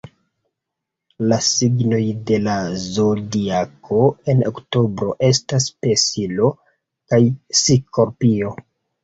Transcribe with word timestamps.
La 1.31 1.35
signoj 1.47 1.99
de 2.29 2.39
la 2.45 2.55
Zodiako 2.85 3.99
en 4.33 4.41
oktobro 4.53 5.11
estas 5.29 5.69
Pesilo 5.85 6.51
kaj 7.13 7.21
Skorpio. 7.63 8.57